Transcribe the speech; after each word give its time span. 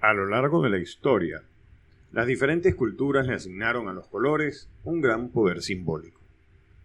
A 0.00 0.14
lo 0.14 0.24
largo 0.24 0.62
de 0.62 0.70
la 0.70 0.78
historia, 0.78 1.42
las 2.10 2.26
diferentes 2.26 2.74
culturas 2.74 3.26
le 3.26 3.34
asignaron 3.34 3.86
a 3.86 3.92
los 3.92 4.06
colores 4.06 4.70
un 4.82 5.02
gran 5.02 5.28
poder 5.28 5.60
simbólico. 5.60 6.22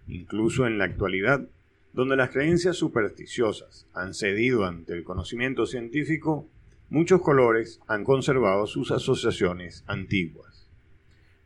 Incluso 0.10 0.68
en 0.68 0.78
la 0.78 0.84
actualidad, 0.84 1.48
donde 1.94 2.18
las 2.18 2.32
creencias 2.32 2.76
supersticiosas 2.76 3.88
han 3.94 4.14
cedido 4.14 4.66
ante 4.66 4.92
el 4.92 5.06
conocimiento 5.06 5.66
científico, 5.66 6.46
muchos 6.90 7.22
colores 7.22 7.80
han 7.88 8.04
conservado 8.04 8.68
sus 8.68 8.92
asociaciones 8.92 9.86
antiguas. 9.88 10.68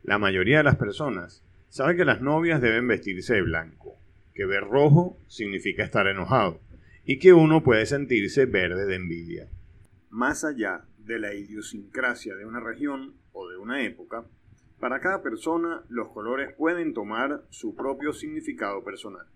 La 0.02 0.18
mayoría 0.18 0.58
de 0.58 0.64
las 0.64 0.76
personas 0.76 1.44
sabe 1.68 1.94
que 1.94 2.04
las 2.04 2.20
novias 2.20 2.60
deben 2.60 2.88
vestirse 2.88 3.34
de 3.34 3.42
blanco, 3.42 3.94
que 4.34 4.44
ver 4.44 4.64
rojo 4.64 5.16
significa 5.28 5.84
estar 5.84 6.08
enojado 6.08 6.58
y 7.04 7.20
que 7.20 7.32
uno 7.32 7.62
puede 7.62 7.86
sentirse 7.86 8.46
verde 8.46 8.86
de 8.86 8.96
envidia. 8.96 9.48
Más 10.10 10.42
allá 10.42 10.82
de 11.04 11.18
la 11.18 11.34
idiosincrasia 11.34 12.34
de 12.34 12.44
una 12.44 12.60
región 12.60 13.14
o 13.32 13.48
de 13.48 13.56
una 13.56 13.82
época, 13.82 14.26
para 14.78 15.00
cada 15.00 15.22
persona 15.22 15.84
los 15.88 16.08
colores 16.08 16.54
pueden 16.56 16.94
tomar 16.94 17.44
su 17.50 17.74
propio 17.74 18.12
significado 18.12 18.82
personal. 18.82 19.26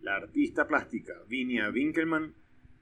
La 0.00 0.16
artista 0.16 0.66
plástica 0.66 1.14
Vinia 1.28 1.70
Winkelmann 1.70 2.34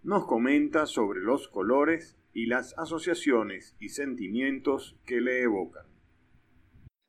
nos 0.02 0.26
comenta 0.26 0.86
sobre 0.86 1.20
los 1.20 1.48
colores 1.48 2.16
y 2.32 2.46
las 2.46 2.76
asociaciones 2.78 3.76
y 3.80 3.88
sentimientos 3.88 4.96
que 5.04 5.20
le 5.20 5.42
evocan. 5.42 5.95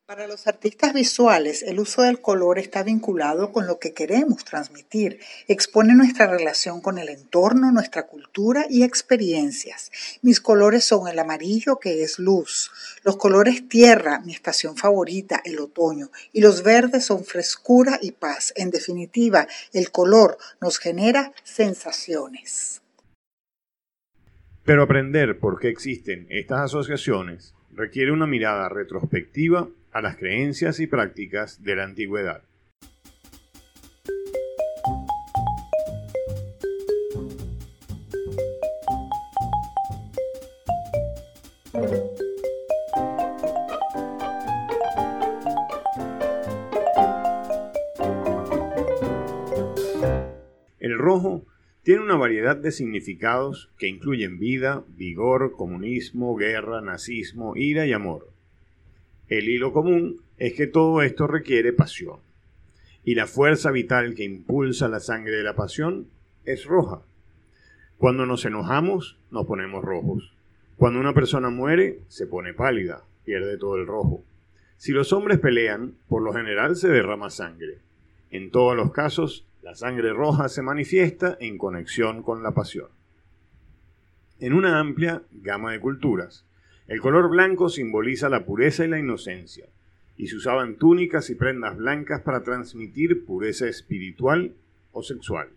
Para 0.08 0.26
los 0.26 0.48
artistas 0.48 0.94
visuales, 0.94 1.64
el 1.64 1.82
uso 1.82 2.02
del 2.02 2.22
color 2.22 2.60
está 2.60 2.82
vinculado 2.82 3.52
con 3.52 3.68
lo 3.68 3.78
que 3.78 3.94
queremos 3.94 4.46
transmitir. 4.46 5.20
Expone 5.50 5.96
nuestra 5.96 6.28
relación 6.28 6.80
con 6.80 6.98
el 6.98 7.10
entorno, 7.10 7.74
nuestra 7.74 8.04
cultura 8.04 8.66
y 8.70 8.84
experiencias. 8.84 9.92
Mis 10.22 10.40
colores 10.40 10.86
son 10.86 11.10
el 11.10 11.20
amarillo, 11.20 11.78
que 11.78 12.04
es 12.04 12.20
luz, 12.20 12.72
los 13.04 13.18
colores 13.18 13.68
tierra, 13.68 14.22
mi 14.22 14.32
estación 14.32 14.78
favorita, 14.78 15.42
el 15.44 15.60
otoño, 15.60 16.10
y 16.32 16.40
los 16.40 16.64
verdes 16.64 17.04
son 17.04 17.26
frescura 17.26 18.00
y 18.02 18.12
paz. 18.12 18.54
En 18.56 18.72
definitiva, 18.72 19.46
el 19.74 19.92
color 19.92 20.38
nos 20.62 20.80
genera 20.80 21.34
sensaciones. 21.44 22.82
Pero 24.64 24.84
aprender 24.84 25.38
por 25.38 25.60
qué 25.60 25.68
existen 25.68 26.28
estas 26.30 26.62
asociaciones 26.62 27.54
requiere 27.74 28.14
una 28.14 28.26
mirada 28.26 28.70
retrospectiva 28.70 29.68
a 29.98 30.02
las 30.02 30.18
creencias 30.18 30.80
y 30.80 30.86
prácticas 30.86 31.64
de 31.64 31.76
la 31.76 31.84
antigüedad. 31.84 32.44
El 50.80 50.96
rojo 51.00 51.48
tiene 51.82 52.02
una 52.02 52.18
variedad 52.18 52.56
de 52.56 52.72
significados 52.72 53.72
que 53.80 53.88
incluyen 53.88 54.38
vida, 54.38 54.84
vigor, 54.90 55.54
comunismo, 55.54 56.36
guerra, 56.36 56.82
nazismo, 56.82 57.56
ira 57.56 57.88
y 57.88 57.94
amor. 57.94 58.37
El 59.30 59.50
hilo 59.50 59.74
común 59.74 60.22
es 60.38 60.54
que 60.54 60.68
todo 60.68 61.02
esto 61.02 61.28
requiere 61.28 61.74
pasión. 61.74 62.20
Y 63.04 63.16
la 63.16 63.28
fuerza 63.28 63.72
vital 63.72 64.16
que 64.16 64.24
impulsa 64.24 64.88
la 64.88 65.00
sangre 65.00 65.36
de 65.38 65.44
la 65.44 65.56
pasión 65.56 66.08
es 66.46 66.66
roja. 66.66 67.02
Cuando 67.98 68.26
nos 68.26 68.46
enojamos, 68.46 69.18
nos 69.32 69.46
ponemos 69.46 69.84
rojos. 69.84 70.34
Cuando 70.78 71.00
una 71.00 71.14
persona 71.14 71.50
muere, 71.50 72.00
se 72.08 72.28
pone 72.28 72.54
pálida, 72.54 73.04
pierde 73.26 73.58
todo 73.58 73.76
el 73.76 73.88
rojo. 73.88 74.24
Si 74.78 74.92
los 74.92 75.12
hombres 75.12 75.40
pelean, 75.40 75.96
por 76.08 76.22
lo 76.22 76.32
general 76.32 76.76
se 76.76 76.88
derrama 76.88 77.30
sangre. 77.30 77.80
En 78.30 78.52
todos 78.52 78.76
los 78.76 78.92
casos, 78.92 79.46
la 79.64 79.76
sangre 79.76 80.14
roja 80.14 80.48
se 80.48 80.62
manifiesta 80.62 81.36
en 81.42 81.58
conexión 81.58 82.24
con 82.24 82.44
la 82.44 82.52
pasión. 82.52 82.88
En 84.40 84.54
una 84.54 84.80
amplia 84.80 85.24
gama 85.32 85.72
de 85.72 85.80
culturas, 85.80 86.46
el 86.88 87.02
color 87.02 87.30
blanco 87.30 87.70
simboliza 87.70 88.30
la 88.30 88.46
pureza 88.46 88.86
y 88.86 88.88
la 88.88 89.00
inocencia, 89.00 89.66
y 90.16 90.28
se 90.28 90.38
usaban 90.38 90.76
túnicas 90.76 91.30
y 91.30 91.36
prendas 91.36 91.76
blancas 91.76 92.22
para 92.22 92.44
transmitir 92.44 93.26
pureza 93.26 93.68
espiritual 93.68 94.54
o 94.94 95.04
sexual. 95.04 95.50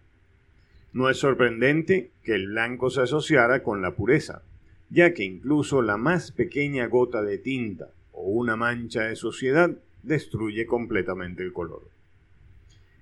No 0.92 1.08
es 1.08 1.18
sorprendente 1.18 2.10
que 2.24 2.34
el 2.34 2.48
blanco 2.48 2.90
se 2.90 3.02
asociara 3.02 3.62
con 3.62 3.80
la 3.80 3.92
pureza, 3.92 4.42
ya 4.90 5.14
que 5.14 5.22
incluso 5.22 5.82
la 5.82 5.96
más 5.96 6.32
pequeña 6.32 6.86
gota 6.86 7.22
de 7.22 7.38
tinta 7.38 7.90
o 8.12 8.22
una 8.22 8.56
mancha 8.56 9.02
de 9.02 9.14
suciedad 9.14 9.70
destruye 10.02 10.66
completamente 10.66 11.44
el 11.44 11.52
color. 11.52 11.82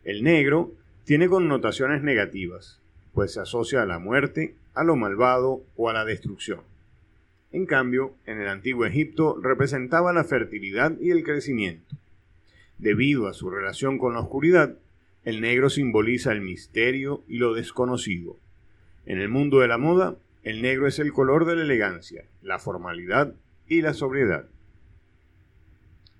El 0.04 0.22
negro 0.22 0.72
tiene 1.04 1.28
connotaciones 1.28 2.02
negativas, 2.02 2.78
pues 3.14 3.32
se 3.32 3.40
asocia 3.40 3.82
a 3.82 3.86
la 3.86 3.98
muerte, 3.98 4.54
a 4.74 4.84
lo 4.84 4.96
malvado 4.96 5.62
o 5.76 5.88
a 5.88 5.94
la 5.94 6.04
destrucción. 6.04 6.60
En 7.50 7.64
cambio, 7.64 8.14
en 8.26 8.40
el 8.40 8.48
antiguo 8.48 8.84
Egipto 8.84 9.38
representaba 9.42 10.12
la 10.12 10.24
fertilidad 10.24 10.98
y 11.00 11.10
el 11.10 11.24
crecimiento. 11.24 11.96
Debido 12.78 13.26
a 13.26 13.32
su 13.32 13.50
relación 13.50 13.98
con 13.98 14.14
la 14.14 14.20
oscuridad, 14.20 14.76
el 15.24 15.40
negro 15.40 15.70
simboliza 15.70 16.32
el 16.32 16.42
misterio 16.42 17.24
y 17.26 17.38
lo 17.38 17.54
desconocido. 17.54 18.36
En 19.06 19.18
el 19.18 19.28
mundo 19.28 19.60
de 19.60 19.68
la 19.68 19.78
moda, 19.78 20.16
el 20.42 20.62
negro 20.62 20.86
es 20.86 20.98
el 20.98 21.12
color 21.12 21.46
de 21.46 21.56
la 21.56 21.62
elegancia, 21.62 22.24
la 22.42 22.58
formalidad 22.58 23.34
y 23.66 23.82
la 23.82 23.94
sobriedad. 23.94 24.48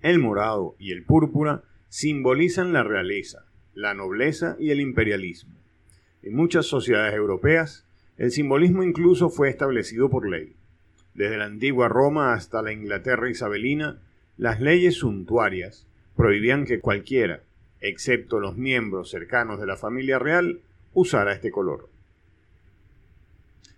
El 0.01 0.19
morado 0.19 0.75
y 0.79 0.91
el 0.91 1.03
púrpura 1.03 1.63
simbolizan 1.89 2.73
la 2.73 2.83
realeza, 2.83 3.45
la 3.73 3.93
nobleza 3.93 4.55
y 4.59 4.71
el 4.71 4.81
imperialismo. 4.81 5.55
En 6.21 6.35
muchas 6.35 6.65
sociedades 6.65 7.13
europeas, 7.13 7.85
el 8.17 8.31
simbolismo 8.31 8.83
incluso 8.83 9.29
fue 9.29 9.49
establecido 9.49 10.09
por 10.09 10.29
ley. 10.29 10.55
Desde 11.19 11.35
la 11.35 11.47
antigua 11.47 11.89
Roma 11.89 12.31
hasta 12.31 12.61
la 12.61 12.71
Inglaterra 12.71 13.29
isabelina, 13.29 13.99
las 14.37 14.61
leyes 14.61 14.95
suntuarias 14.95 15.85
prohibían 16.15 16.63
que 16.63 16.79
cualquiera, 16.79 17.41
excepto 17.81 18.39
los 18.39 18.55
miembros 18.55 19.09
cercanos 19.09 19.59
de 19.59 19.65
la 19.65 19.75
familia 19.75 20.17
real, 20.17 20.61
usara 20.93 21.33
este 21.33 21.51
color. 21.51 21.89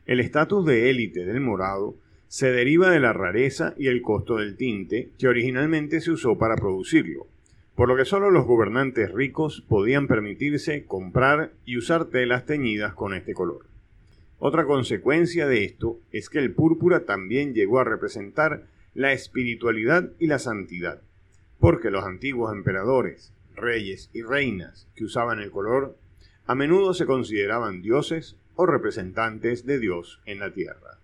El 0.06 0.20
estatus 0.20 0.68
de 0.68 0.92
élite 0.92 1.26
del 1.26 1.40
morado 1.40 1.96
se 2.28 2.52
deriva 2.52 2.92
de 2.92 3.00
la 3.00 3.12
rareza 3.12 3.74
y 3.76 3.88
el 3.88 4.04
costo 4.04 4.38
del 4.38 4.56
tinte 4.56 5.10
que 5.18 5.28
originalmente 5.28 6.00
se 6.00 6.12
usó 6.12 6.38
para 6.38 6.56
producirlo, 6.56 7.26
por 7.74 7.88
lo 7.88 7.98
que 7.98 8.06
solo 8.06 8.30
los 8.30 8.46
gobernantes 8.46 9.12
ricos 9.12 9.66
podían 9.68 10.06
permitirse 10.06 10.86
comprar 10.86 11.54
y 11.66 11.78
usar 11.78 12.06
telas 12.06 12.46
teñidas 12.46 12.94
con 12.94 13.16
este 13.16 13.34
color. 13.34 13.71
Otra 14.44 14.66
consecuencia 14.66 15.46
de 15.46 15.64
esto 15.64 16.00
es 16.12 16.28
que 16.28 16.40
el 16.40 16.52
púrpura 16.52 17.06
también 17.06 17.54
llegó 17.54 17.80
a 17.80 17.84
representar 17.84 18.64
la 18.96 19.14
espiritualidad 19.14 20.10
y 20.18 20.26
la 20.26 20.40
santidad, 20.40 21.00
porque 21.60 21.92
los 21.92 22.04
antiguos 22.06 22.52
emperadores, 22.52 23.32
reyes 23.56 24.10
y 24.14 24.24
reinas 24.24 24.88
que 24.96 25.04
usaban 25.04 25.40
el 25.42 25.52
color 25.52 25.96
a 26.48 26.56
menudo 26.56 26.96
se 26.96 27.06
consideraban 27.06 27.84
dioses 27.84 28.36
o 28.56 28.66
representantes 28.66 29.68
de 29.68 29.78
Dios 29.78 30.20
en 30.26 30.40
la 30.40 30.52
tierra. 30.52 30.98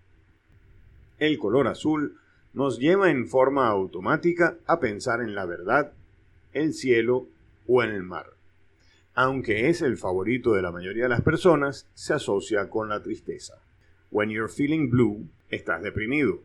El 1.20 1.38
color 1.38 1.68
azul 1.68 2.18
nos 2.54 2.80
lleva 2.80 3.08
en 3.08 3.28
forma 3.28 3.68
automática 3.68 4.56
a 4.66 4.80
pensar 4.80 5.20
en 5.20 5.36
la 5.36 5.46
verdad, 5.46 5.92
el 6.54 6.74
cielo 6.74 7.28
o 7.68 7.84
en 7.84 7.90
el 7.90 8.02
mar 8.02 8.37
aunque 9.20 9.68
es 9.68 9.82
el 9.82 9.96
favorito 9.96 10.52
de 10.52 10.62
la 10.62 10.70
mayoría 10.70 11.02
de 11.02 11.08
las 11.08 11.22
personas, 11.22 11.88
se 11.92 12.14
asocia 12.14 12.70
con 12.70 12.88
la 12.88 13.02
tristeza. 13.02 13.60
When 14.12 14.30
you're 14.30 14.48
feeling 14.48 14.90
blue, 14.90 15.28
estás 15.50 15.82
deprimido, 15.82 16.44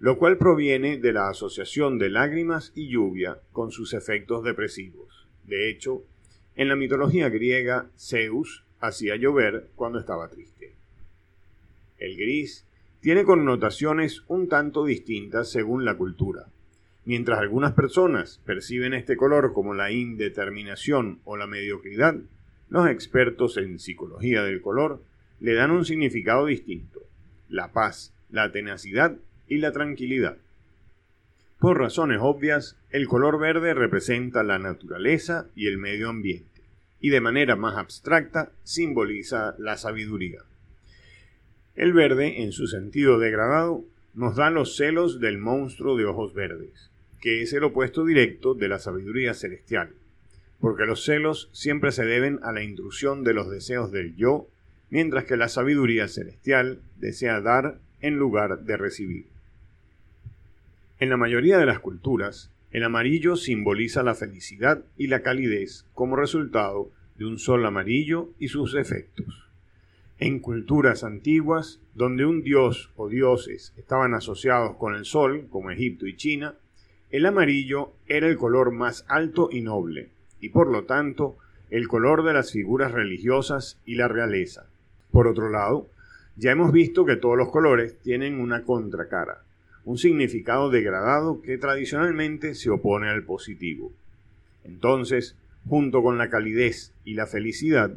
lo 0.00 0.18
cual 0.18 0.36
proviene 0.36 0.98
de 0.98 1.14
la 1.14 1.30
asociación 1.30 1.98
de 1.98 2.10
lágrimas 2.10 2.72
y 2.74 2.88
lluvia 2.88 3.40
con 3.52 3.70
sus 3.70 3.94
efectos 3.94 4.44
depresivos. 4.44 5.28
De 5.44 5.70
hecho, 5.70 6.02
en 6.56 6.68
la 6.68 6.76
mitología 6.76 7.30
griega, 7.30 7.88
Zeus 7.98 8.64
hacía 8.80 9.16
llover 9.16 9.70
cuando 9.74 9.98
estaba 9.98 10.28
triste. 10.28 10.74
El 11.96 12.18
gris 12.18 12.66
tiene 13.00 13.24
connotaciones 13.24 14.24
un 14.28 14.46
tanto 14.46 14.84
distintas 14.84 15.50
según 15.50 15.86
la 15.86 15.96
cultura. 15.96 16.48
Mientras 17.04 17.38
algunas 17.38 17.72
personas 17.72 18.40
perciben 18.44 18.94
este 18.94 19.16
color 19.16 19.52
como 19.52 19.74
la 19.74 19.90
indeterminación 19.90 21.20
o 21.24 21.36
la 21.36 21.46
mediocridad, 21.46 22.16
los 22.68 22.88
expertos 22.88 23.56
en 23.56 23.78
psicología 23.78 24.42
del 24.42 24.60
color 24.60 25.02
le 25.40 25.54
dan 25.54 25.70
un 25.70 25.84
significado 25.84 26.46
distinto, 26.46 27.00
la 27.48 27.72
paz, 27.72 28.12
la 28.30 28.52
tenacidad 28.52 29.16
y 29.48 29.58
la 29.58 29.72
tranquilidad. 29.72 30.36
Por 31.58 31.78
razones 31.78 32.18
obvias, 32.20 32.76
el 32.90 33.08
color 33.08 33.38
verde 33.38 33.74
representa 33.74 34.42
la 34.42 34.58
naturaleza 34.58 35.48
y 35.54 35.66
el 35.66 35.78
medio 35.78 36.08
ambiente, 36.08 36.62
y 37.00 37.10
de 37.10 37.20
manera 37.20 37.56
más 37.56 37.76
abstracta 37.76 38.52
simboliza 38.62 39.54
la 39.58 39.76
sabiduría. 39.76 40.42
El 41.74 41.92
verde, 41.92 42.42
en 42.42 42.52
su 42.52 42.66
sentido 42.66 43.18
degradado, 43.18 43.84
nos 44.14 44.36
dan 44.36 44.54
los 44.54 44.76
celos 44.76 45.20
del 45.20 45.38
monstruo 45.38 45.96
de 45.96 46.04
ojos 46.04 46.34
verdes, 46.34 46.89
que 47.20 47.42
es 47.42 47.52
el 47.52 47.64
opuesto 47.64 48.04
directo 48.04 48.54
de 48.54 48.68
la 48.68 48.78
sabiduría 48.78 49.34
celestial, 49.34 49.90
porque 50.60 50.86
los 50.86 51.04
celos 51.04 51.48
siempre 51.52 51.92
se 51.92 52.04
deben 52.04 52.40
a 52.42 52.52
la 52.52 52.62
intrusión 52.62 53.24
de 53.24 53.34
los 53.34 53.50
deseos 53.50 53.92
del 53.92 54.16
yo, 54.16 54.48
mientras 54.90 55.24
que 55.24 55.36
la 55.36 55.48
sabiduría 55.48 56.08
celestial 56.08 56.80
desea 56.98 57.40
dar 57.40 57.78
en 58.00 58.16
lugar 58.16 58.64
de 58.64 58.76
recibir. 58.76 59.26
En 60.98 61.08
la 61.08 61.16
mayoría 61.16 61.58
de 61.58 61.66
las 61.66 61.78
culturas, 61.78 62.50
el 62.72 62.84
amarillo 62.84 63.36
simboliza 63.36 64.02
la 64.02 64.14
felicidad 64.14 64.84
y 64.96 65.08
la 65.08 65.22
calidez 65.22 65.84
como 65.94 66.16
resultado 66.16 66.90
de 67.16 67.26
un 67.26 67.38
sol 67.38 67.64
amarillo 67.66 68.30
y 68.38 68.48
sus 68.48 68.74
efectos. 68.74 69.46
En 70.18 70.38
culturas 70.40 71.02
antiguas, 71.02 71.80
donde 71.94 72.26
un 72.26 72.42
dios 72.42 72.90
o 72.96 73.08
dioses 73.08 73.72
estaban 73.76 74.14
asociados 74.14 74.76
con 74.76 74.94
el 74.94 75.04
sol, 75.04 75.46
como 75.50 75.70
Egipto 75.70 76.06
y 76.06 76.16
China, 76.16 76.54
el 77.10 77.26
amarillo 77.26 77.92
era 78.06 78.28
el 78.28 78.36
color 78.36 78.72
más 78.72 79.04
alto 79.08 79.48
y 79.50 79.62
noble, 79.62 80.10
y 80.40 80.50
por 80.50 80.70
lo 80.70 80.84
tanto 80.84 81.36
el 81.70 81.88
color 81.88 82.24
de 82.24 82.32
las 82.32 82.52
figuras 82.52 82.92
religiosas 82.92 83.78
y 83.84 83.94
la 83.94 84.08
realeza. 84.08 84.66
Por 85.10 85.26
otro 85.26 85.50
lado, 85.50 85.88
ya 86.36 86.52
hemos 86.52 86.72
visto 86.72 87.04
que 87.04 87.16
todos 87.16 87.36
los 87.36 87.50
colores 87.50 87.98
tienen 88.00 88.40
una 88.40 88.62
contracara, 88.62 89.42
un 89.84 89.98
significado 89.98 90.70
degradado 90.70 91.42
que 91.42 91.58
tradicionalmente 91.58 92.54
se 92.54 92.70
opone 92.70 93.08
al 93.08 93.24
positivo. 93.24 93.92
Entonces, 94.64 95.36
junto 95.68 96.02
con 96.02 96.18
la 96.18 96.30
calidez 96.30 96.92
y 97.04 97.14
la 97.14 97.26
felicidad, 97.26 97.92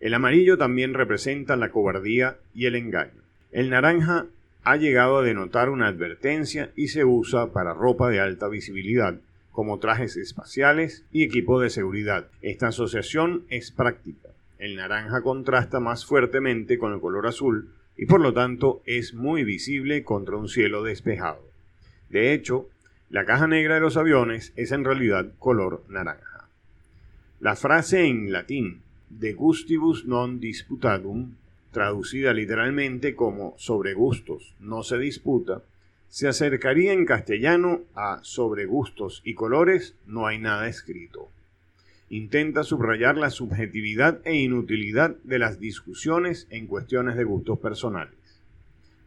el 0.00 0.14
amarillo 0.14 0.58
también 0.58 0.94
representa 0.94 1.56
la 1.56 1.70
cobardía 1.70 2.36
y 2.54 2.66
el 2.66 2.76
engaño. 2.76 3.22
El 3.50 3.70
naranja 3.70 4.26
ha 4.64 4.76
llegado 4.76 5.18
a 5.18 5.22
denotar 5.22 5.70
una 5.70 5.88
advertencia 5.88 6.70
y 6.76 6.88
se 6.88 7.04
usa 7.04 7.52
para 7.52 7.74
ropa 7.74 8.08
de 8.08 8.20
alta 8.20 8.48
visibilidad, 8.48 9.18
como 9.50 9.78
trajes 9.78 10.16
espaciales 10.16 11.04
y 11.12 11.24
equipo 11.24 11.60
de 11.60 11.70
seguridad. 11.70 12.28
Esta 12.40 12.68
asociación 12.68 13.44
es 13.48 13.70
práctica. 13.70 14.28
El 14.58 14.76
naranja 14.76 15.22
contrasta 15.22 15.80
más 15.80 16.06
fuertemente 16.06 16.78
con 16.78 16.92
el 16.92 17.00
color 17.00 17.26
azul 17.26 17.70
y 17.96 18.06
por 18.06 18.20
lo 18.20 18.32
tanto 18.32 18.82
es 18.86 19.14
muy 19.14 19.44
visible 19.44 20.04
contra 20.04 20.36
un 20.36 20.48
cielo 20.48 20.82
despejado. 20.82 21.42
De 22.08 22.32
hecho, 22.32 22.68
la 23.10 23.24
caja 23.24 23.46
negra 23.46 23.74
de 23.74 23.80
los 23.80 23.96
aviones 23.96 24.52
es 24.56 24.72
en 24.72 24.84
realidad 24.84 25.32
color 25.38 25.82
naranja. 25.88 26.48
La 27.40 27.56
frase 27.56 28.06
en 28.06 28.32
latín 28.32 28.80
de 29.10 29.34
gustibus 29.34 30.06
non 30.06 30.40
disputatum, 30.40 31.36
traducida 31.72 32.32
literalmente 32.32 33.14
como 33.14 33.54
sobre 33.58 33.94
gustos 33.94 34.54
no 34.60 34.82
se 34.82 34.98
disputa, 34.98 35.62
se 36.08 36.28
acercaría 36.28 36.92
en 36.92 37.06
castellano 37.06 37.80
a 37.94 38.20
sobre 38.22 38.66
gustos 38.66 39.22
y 39.24 39.34
colores 39.34 39.94
no 40.06 40.26
hay 40.26 40.38
nada 40.38 40.68
escrito. 40.68 41.28
Intenta 42.10 42.62
subrayar 42.62 43.16
la 43.16 43.30
subjetividad 43.30 44.20
e 44.24 44.36
inutilidad 44.36 45.16
de 45.24 45.38
las 45.38 45.58
discusiones 45.58 46.46
en 46.50 46.66
cuestiones 46.66 47.16
de 47.16 47.24
gustos 47.24 47.58
personales. 47.58 48.14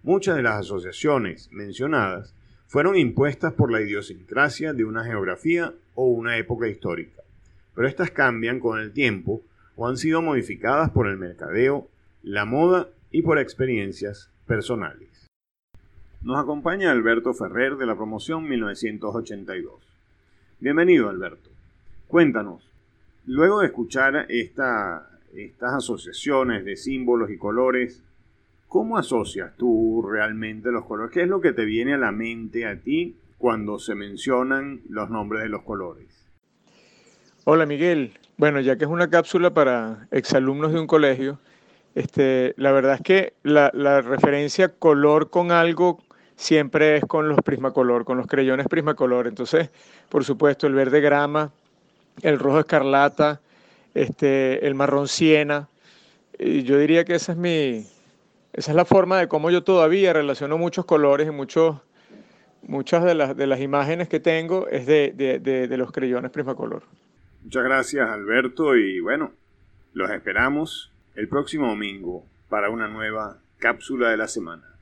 Muchas 0.02 0.36
de 0.36 0.42
las 0.42 0.62
asociaciones 0.62 1.50
mencionadas 1.52 2.34
fueron 2.68 2.98
impuestas 2.98 3.54
por 3.54 3.72
la 3.72 3.82
idiosincrasia 3.82 4.74
de 4.74 4.84
una 4.84 5.04
geografía 5.04 5.74
o 5.94 6.08
una 6.08 6.38
época 6.38 6.68
histórica, 6.68 7.22
pero 7.76 7.88
estas 7.88 8.10
cambian 8.10 8.60
con 8.60 8.80
el 8.80 8.92
tiempo 8.92 9.44
o 9.76 9.88
han 9.88 9.98
sido 9.98 10.22
modificadas 10.22 10.90
por 10.90 11.08
el 11.08 11.18
mercadeo, 11.18 11.88
la 12.26 12.44
moda 12.44 12.90
y 13.12 13.22
por 13.22 13.38
experiencias 13.38 14.32
personales. 14.48 15.28
Nos 16.24 16.40
acompaña 16.40 16.90
Alberto 16.90 17.36
Ferrer 17.36 17.76
de 17.76 17.86
la 17.86 17.96
promoción 17.96 18.50
1982. 18.50 19.76
Bienvenido 20.60 21.08
Alberto. 21.08 21.52
Cuéntanos, 22.08 22.68
luego 23.28 23.60
de 23.60 23.68
escuchar 23.68 24.26
estas 24.30 25.04
asociaciones 25.62 26.66
de 26.66 26.78
símbolos 26.78 27.30
y 27.30 27.38
colores, 27.38 28.02
¿cómo 28.68 28.98
asocias 28.98 29.56
tú 29.56 30.02
realmente 30.02 30.72
los 30.72 30.86
colores? 30.86 31.14
¿Qué 31.14 31.22
es 31.22 31.30
lo 31.30 31.42
que 31.42 31.54
te 31.54 31.64
viene 31.64 31.94
a 31.94 32.00
la 32.00 32.12
mente 32.12 32.66
a 32.66 32.82
ti 32.82 33.18
cuando 33.38 33.78
se 33.78 33.94
mencionan 33.94 34.82
los 34.90 35.12
nombres 35.12 35.44
de 35.44 35.50
los 35.50 35.62
colores? 35.62 36.08
Hola 37.44 37.68
Miguel, 37.68 38.18
bueno, 38.38 38.62
ya 38.62 38.78
que 38.78 38.86
es 38.86 38.90
una 38.90 39.12
cápsula 39.12 39.54
para 39.54 40.08
exalumnos 40.10 40.74
de 40.74 40.80
un 40.80 40.88
colegio, 40.88 41.38
este, 41.96 42.54
la 42.58 42.74
verdad 42.74 42.96
es 42.96 43.02
que 43.02 43.34
la, 43.44 43.72
referencia 44.02 44.68
color 44.68 45.30
con 45.30 45.52
algo 45.52 46.04
siempre 46.36 46.98
es 46.98 47.06
con 47.06 47.30
los 47.30 47.40
prismacolor, 47.42 48.04
con 48.04 48.18
los 48.18 48.28
creyones 48.28 48.68
prismacolor. 48.68 49.28
Entonces, 49.28 49.70
por 50.10 50.26
supuesto, 50.26 50.68
el 50.68 50.74
verde 50.74 51.00
grama, 51.00 51.52
el 52.22 52.38
rojo 52.38 52.60
escarlata, 52.60 53.40
este, 53.94 54.68
el 54.68 54.76
marrón 54.76 55.08
siena. 55.08 55.70
Y 56.38 56.64
yo 56.64 56.78
diría 56.78 57.06
que 57.06 57.16
esa 57.16 57.32
es 57.32 57.38
mi, 57.38 57.86
esa 58.52 58.72
es 58.72 58.76
la 58.76 58.84
forma 58.84 59.18
de 59.18 59.30
cómo 59.30 59.50
yo 59.50 59.64
todavía 59.64 60.12
relaciono 60.12 60.58
muchos 60.58 60.84
colores 60.84 61.30
y 61.30 61.32
muchos, 61.32 61.78
muchas 62.62 63.06
de 63.06 63.16
las, 63.16 63.38
de 63.38 63.48
las 63.48 63.62
imágenes 63.62 64.10
que 64.10 64.20
tengo 64.20 64.68
es 64.68 64.86
de, 64.86 65.14
de, 65.16 65.40
de 65.40 65.78
los 65.78 65.94
creyones 65.94 66.30
prismacolor. 66.30 66.84
Muchas 67.42 67.64
gracias 67.64 68.10
Alberto 68.10 68.76
y 68.76 69.00
bueno, 69.00 69.32
los 69.94 70.10
esperamos 70.10 70.92
el 71.16 71.28
próximo 71.30 71.68
domingo 71.68 72.26
para 72.50 72.70
una 72.70 72.88
nueva 72.88 73.40
cápsula 73.58 74.10
de 74.10 74.18
la 74.18 74.28
semana. 74.28 74.75